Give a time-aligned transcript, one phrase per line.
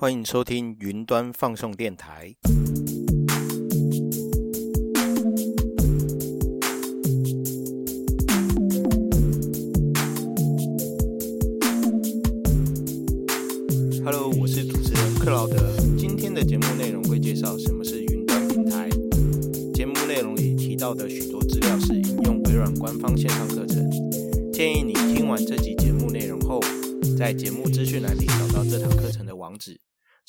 [0.00, 2.32] 欢迎收听云端放送电台。
[14.04, 15.56] Hello，我是主持人克劳德。
[15.98, 18.88] 今天的节目内容会介绍什么是云端平台。
[19.74, 23.84] 节目内容里提到的许多资料是引用微软官方线上课程。
[24.52, 26.60] 建议你听完这集节目内容后，
[27.18, 29.80] 在节目资讯栏里找到这堂课程的网址，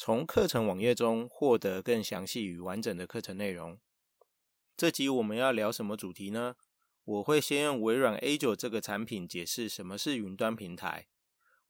[0.02, 3.78] 从课程网页中获得更详细与完整的课程内容。
[4.78, 6.56] 这集我们要聊什么主题呢？
[7.04, 11.08] 我会先用微软 A9 这个产品解释什么是云端平台。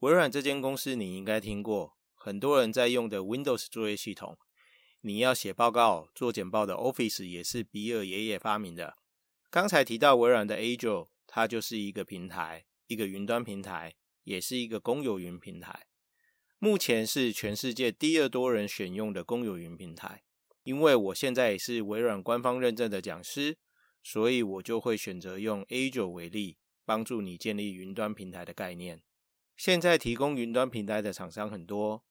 [0.02, 4.38] 微软这间公司你应该听过，很多人在用的 Windows 作业系统，
[5.02, 8.98] 你要写报告、做简报的 Office 也是比尔爷爷发明的。
[9.50, 15.88] 刚才提到微软的 A9，它就是一个平台，一个云端平台，也是一个公有云平台。
[16.62, 20.24] 目前是全世界第二多人选用的公有云平台。
[20.64, 23.58] 因为我现在也是微软官方认证的讲师，
[24.04, 29.02] 所以我就会选择用 A9 为例，帮助你建立云端平台的概念。
[29.56, 32.04] 现在提供云端平台的厂商很多，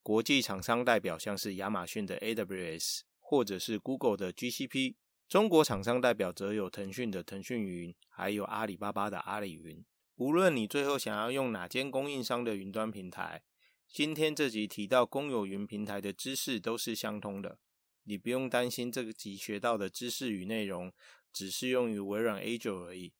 [0.00, 4.94] 国际厂商代表像是亚马逊的 AWS，或者是 Google 的 GCP。
[5.28, 9.84] 中国厂商代表则有腾讯的腾讯云，还有阿里巴巴的阿里云。
[10.14, 13.42] 无论你最后想要用哪间供应商的云端平台，
[13.90, 17.58] 今天这集提到公有云平台的知识都是相通的。
[18.04, 20.92] 你不用担心这个集学到的知识与内容
[21.32, 23.12] 只适用于微软 Azure 而已。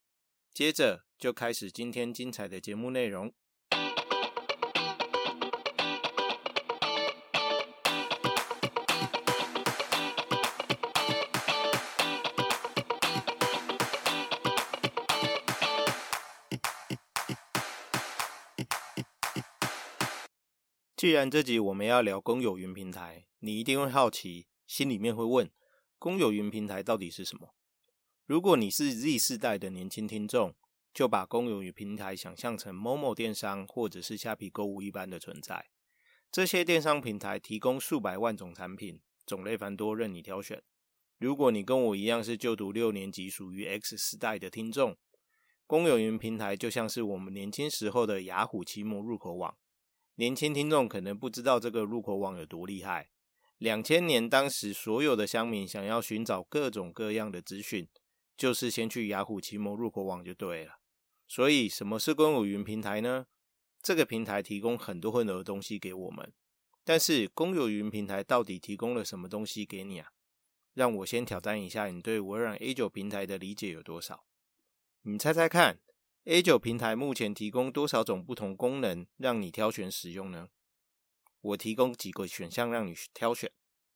[0.52, 3.33] 接着就开始今天精彩的节目内容。
[20.99, 25.49] 既然这集我们要聊公有云平台，你一定会好奇，心里面会问：
[25.97, 27.55] 公有云平台到底是什么？
[28.27, 30.57] 如果你是 Z 世代的年轻听众，
[30.92, 35.67] 就把公有云平台想象成某某电商或者是虾皮购物一般的存在。
[36.33, 40.61] 这些电商平台提供数百万种产品，种类繁多，任你挑选。
[41.19, 44.97] 如果你跟我一样是就读六年级，属于 X 世代的听众，
[45.64, 49.57] 公有云平台就像是我们年轻时候的雅虎奇摩入口网。
[50.18, 53.08] 年轻听众可能不知道这个入口网有多厉害。
[53.58, 57.89] 两千年，当时所有的乡民想要寻找各种各样的资讯，
[58.36, 60.80] 就是先去雅虎奇摩入口网就对了。
[61.28, 63.27] 所以，什么是公有云平台呢？
[63.80, 66.33] 这个平台提供很多很多的东西给我们，
[66.83, 70.08] 但是公有云平台到底提供了什么东西给你啊？
[70.74, 74.24] 让我先挑战一下，你对微软 A9 平台的理解有多少？
[75.02, 75.78] 你猜猜看。
[76.24, 80.48] A9 平台目前提供多少种不同功能让你挑选使用呢？
[81.40, 83.51] 我提供几个选项让你挑选。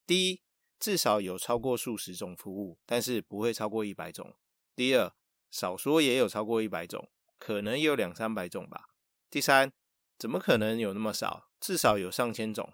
[0.07, 0.43] 第一，
[0.79, 4.37] 至少有超过数十种服务，但是不会超过一百种。
[4.75, 5.13] 第二，
[5.51, 8.91] 少说也有超过一百种，可能有两三百种吧。
[9.29, 9.73] 第三，
[10.19, 11.51] 怎么可能有那么少？
[11.61, 12.73] 至少有上千种。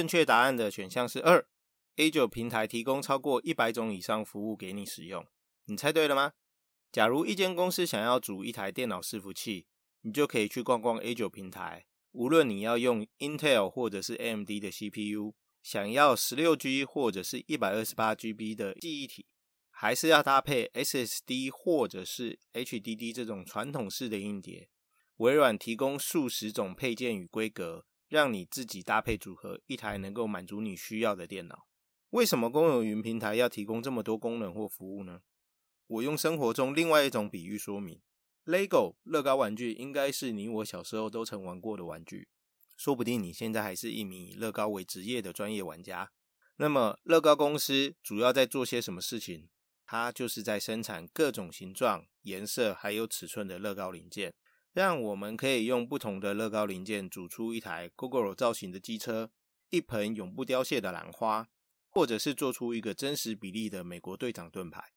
[0.00, 1.46] 正确答案的选项是二
[1.96, 5.26] ，A9 平台提供超过一百种以上服务给你使用。
[5.66, 6.32] 你猜对了吗？
[6.90, 9.66] 假如一间公司想要组一台电脑伺服器，
[10.00, 11.84] 你就可以去逛逛 A9 平台。
[12.12, 19.26] 无论你要用 Intel 或者是 AMD 的 CPU，想要十六 G 或者是一百二十八 GB 的记忆体，
[19.70, 24.70] 还是要搭配 SSD 或者是 HDD 这种传统式的硬碟，
[25.18, 27.84] 微软提供数十种配件与规格。
[28.10, 31.66] 让你自己搭配组合一台能够满足你需要的电脑。
[32.10, 35.22] 为什么公有云平台要提供这么多功能或服务呢？
[35.86, 38.02] 我用生活中另外一种比喻说明
[38.44, 42.28] ：LEGO 乐高玩具应该是你我小时候都曾玩过的玩具，
[42.76, 46.10] 说不定你现在还是一名以乐高为职业的专业玩家。
[46.56, 49.48] 那么，乐高公司主要在做些什么事情？
[49.86, 54.34] 它就是在生产各种形状、颜色还有尺寸的乐高零件。
[54.72, 59.32] 让我们可以用不同的乐高零件组出一台 GoGo 造型的机车，
[59.70, 61.48] 一盆永不凋谢的兰花，
[61.88, 64.92] 或者是做出一个真实比例的美国队长盾牌。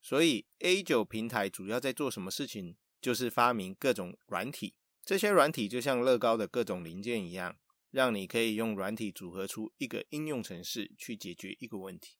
[0.00, 2.76] 所以 A9 平台主要在做什么事情？
[3.00, 7.58] 就是发明各种软体，这些软体就像乐高的各种零件一样，
[7.90, 12.18] 让你可以用软体组合出一个应用程式去解决一个问题。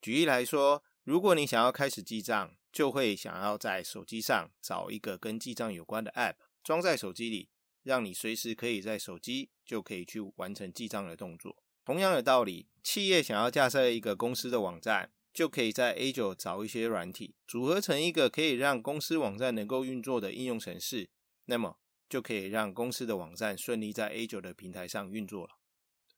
[0.00, 7.48] 举例来说，如果你想要开始记账，就会想要在手机上找一个跟记账有关的 App，装在手机里，
[7.82, 11.56] 让你随时可以在手机就可以去完成记账的动作。
[11.82, 21.08] 同样的道理，企业想要架设一个公司的网站，就可以在 A 九找一些软体，组合成一个可以让公司网站能够运作的应用程式，
[21.46, 21.78] 那么
[22.10, 25.54] 就可以让公司的网站顺利在 A 九的平台上运作了。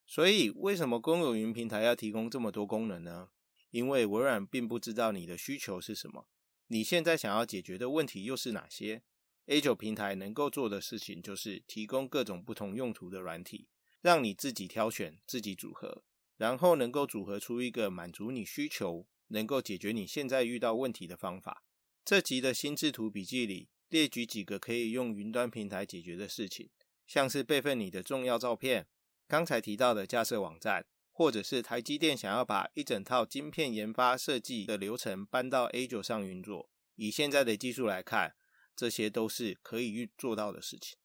[0.04, 3.28] 所以，为什么公有云平台要提供这么多功能呢？
[3.70, 6.28] 因为微软并不知道你的需求是什么，
[6.68, 9.02] 你现在想要解决的问题又是哪些
[9.46, 13.68] ？A 九平台能够做的事情就是提供各种不同用途的软体。
[14.02, 16.02] 让你自己挑选、自己组合，
[16.38, 21.62] 然后能够组合出一个满足你需求、能够解决你现在遇到问题的方法。
[22.02, 26.70] 这集的心智图笔记里列举几个可以用云端平台解决的事情，
[27.06, 28.88] 像是备份你的重要照片，
[29.28, 30.86] 刚才提到的架设网站，
[31.20, 36.70] 或者是台积电想要把一整套晶片研发设计的流程搬到 A 九上运作。
[36.94, 38.34] 以现在的技术来看，
[38.74, 40.96] 这些都是可以运做到的事情。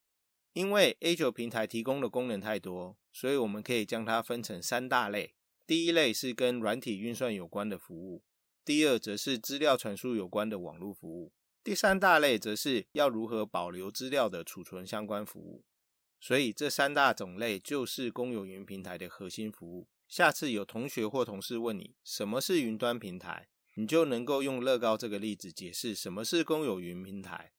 [0.53, 5.35] 因为 A 九平台提供的功能太多，所以我们可以将它分成三大类。
[5.67, 8.23] 第一类是跟软体运算有关的服务，
[8.63, 15.65] 第二则是资料传输有关的网络服务，第三大类则是要如何保留资料的储存相关服务。
[16.21, 19.89] 所以这三大种类就是公有云平台的核心服务。
[20.07, 27.51] 下次有同学或同事问你什么是云端平台，你就能够用乐高这个例子解释什么是公有云平台。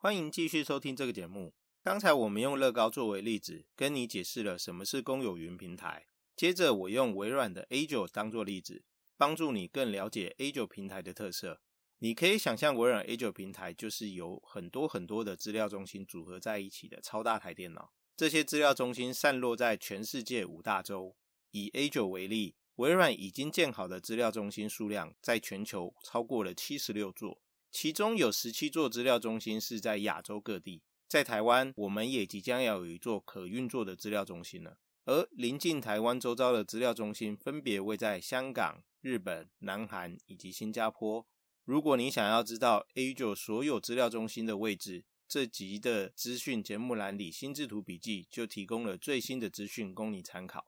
[0.00, 1.52] 欢迎继续收听这个节目。
[1.82, 6.06] 刚才我们用乐高作为例子，跟你解释了什么是公有云平台。
[6.36, 8.84] 接着我用微软的 A 九当做例子，
[9.16, 11.62] 帮助你更了解 A 九平台的特色。
[12.00, 17.92] 你可以想象，微软 A 九平台就是由很多很多的资料中心组合在一起的超大台电脑。
[18.16, 21.16] 这些资料中心散落在全世界五大洲。
[21.52, 27.40] 以 A 九为例，微软已经建好的资料中心数量在全球超过了七十六座。
[27.70, 34.78] 其中有十七座资料中心是在亚洲各地，在台湾，我们也即将要有一座可运作的资料中心了。
[35.06, 41.26] 而临近台湾周遭的资料中心，分别位在香港、日本、南韩以及新加坡。
[41.64, 50.66] 如果你想要知道 A 九所有资料中心的位置，这集的资讯节目栏里心智图笔记就提供了最新的资讯供你参考。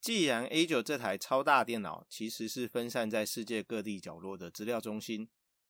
[0.00, 5.28] 既然 A 九这台超大电脑其实是分散在世界各地角落的资料中心。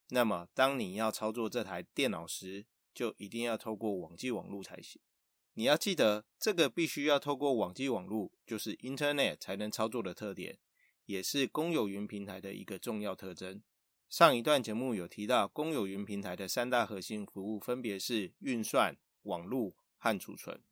[0.08, 2.64] 那么，当你要操作这台电脑时，
[2.96, 4.98] 就一定要透过网际网络才行。
[5.52, 10.58] 你要记得，这个必须要透过网际网络，就是 Internet 才能操作的特点，
[11.04, 13.62] 也是公有云平台的一个重要特征。
[14.08, 20.62] 上一段节目有提到，公有云平台的三大核心服务分别是运算、网络和储存。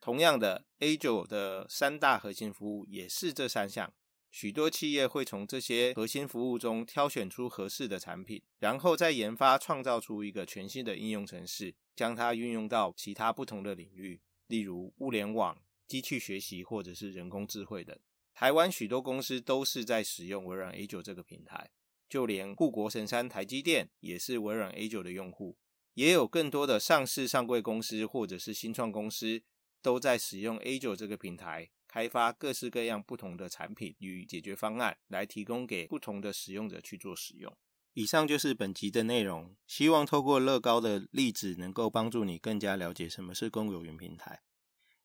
[0.00, 3.92] 同样的，A9 的三大核心服务也是这三项。
[4.32, 17.94] 许多企业会从这些核心服务中挑选出合适的产品，然后再研发创造出一个全新的应用程式，将它运用到其他不同的领域，例如物联网、机器学习或者是人工智慧等。
[18.32, 21.70] 台湾许多公司都是在使用微软 A 九这个平台，
[22.08, 25.58] 就连护国神山台积电也是微软 A 九的用户，
[25.92, 29.42] 也有更多的上市上柜公司或者是新创公司
[29.82, 31.68] 都在使用 A 九这个平台。
[31.92, 37.54] 开发各式各样不同的产品与解决方案，来提供给不同的使用者去做使用。
[37.92, 44.40] 以上就是本集的内容，希望透过乐高的例子，能够帮助你更加了解什么是公有云平台。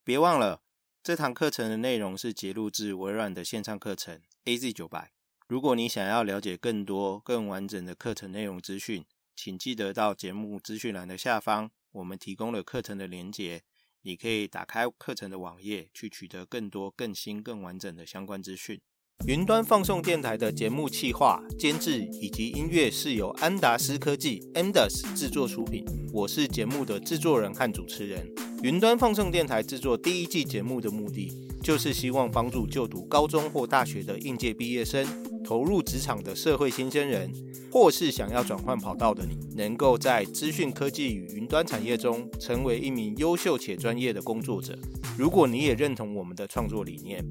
[0.05, 0.61] 别忘了，
[1.03, 5.11] 这堂课程的内容是截录自微软的线上课程 A Z 九百。
[5.45, 13.63] 如果你想要了解更多、更完整的课程内容资讯，请记得到节目资讯栏的下方，我们提供了课程的连结。
[14.03, 18.79] 你可以打开课程的网页，去取得更多、更新、更完整的相关资讯。
[19.25, 25.83] 云端放送电台的节目企划、监制以及音乐是由安达斯科技 （Andas） 制作出品。
[26.13, 28.31] 我是节目的制作人和主持人。
[28.61, 31.31] 云端放送电台制作第一季节目的目的，
[31.63, 35.26] 就是希望帮助就读高中或大学的应届毕业生。
[35.47, 37.31] 投入职场的社会新鲜人，
[37.71, 44.77] 或是想要转换跑道的你，能够在资讯科技与云端产业中成为一名优秀且专业的工作者。
[45.17, 47.25] 如果你也认同我们的创作理念，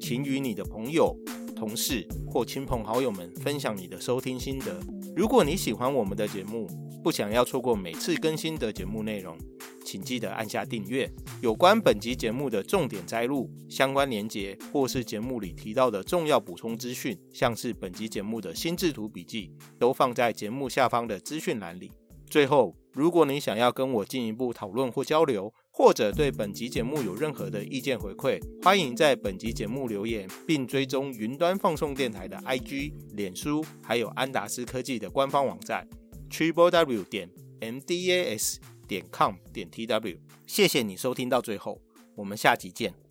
[0.00, 1.14] 请与你的朋友、
[1.54, 4.80] 同事或亲朋好友们分享你的收听心得。
[5.14, 6.66] 如果你喜欢我们的节目，
[7.04, 9.36] 不想要错过每次更新的节目内容。
[9.90, 11.10] 请记得按下订阅。
[11.40, 21.90] 有关本集节目的重点摘录、相关连结，或是节目里提到的重要补充资讯，像是本集节目的心智图笔记，都放在节目下方的资讯栏里。
[22.26, 35.88] 最后，如果你想要跟我进一步讨论或交流，或者对本集节目有任何的意见回馈，欢迎在本集节目留言，并追踪云端放送电台的 IG、脸书，还有安达斯科技的官方网站
[36.30, 37.30] triple w 点
[37.62, 38.56] mdas
[38.88, 40.18] 点 com 点 tw。
[40.46, 41.80] 谢谢你收听到最后，
[42.16, 43.07] 我们下集见。